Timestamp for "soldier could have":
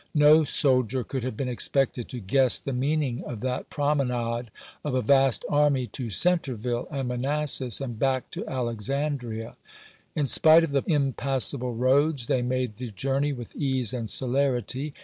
0.43-1.37